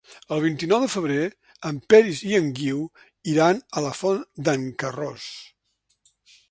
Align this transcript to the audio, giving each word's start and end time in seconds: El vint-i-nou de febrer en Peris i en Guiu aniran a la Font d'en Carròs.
El 0.35 0.39
vint-i-nou 0.43 0.79
de 0.83 0.87
febrer 0.93 1.27
en 1.71 1.77
Peris 1.93 2.23
i 2.31 2.33
en 2.39 2.49
Guiu 2.61 2.81
aniran 2.89 3.63
a 3.71 3.85
la 3.89 3.93
Font 4.03 4.27
d'en 4.49 4.69
Carròs. 4.85 5.33